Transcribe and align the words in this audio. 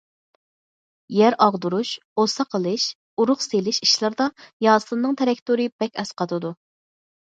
يەر 1.17 1.35
ئاغدۇرۇش، 1.45 1.91
ئوسا 2.23 2.45
قىلىش، 2.55 2.85
ئۇرۇق 3.23 3.45
سېلىش 3.47 3.83
ئىشلىرىدا 3.87 4.29
ياسىننىڭ 4.69 5.15
تىراكتورى 5.23 5.69
بەك 5.85 6.03
ئەسقاتىدۇ. 6.05 6.57